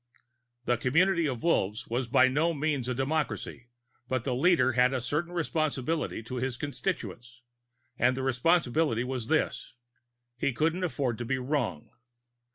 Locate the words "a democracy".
2.87-3.67